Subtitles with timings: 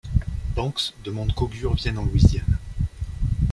[0.55, 2.57] Banks demande qu'Augur vienne en Louisiane.